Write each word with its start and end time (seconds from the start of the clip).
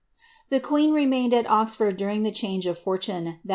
The 0.49 0.59
queen 0.59 0.93
remained 0.93 1.31
at 1.31 1.47
Oxford 1.47 1.95
during 1.95 2.23
the 2.23 2.31
change 2.31 2.65
of 2.65 2.79
fortune 2.79 3.37
that. 3.45 3.49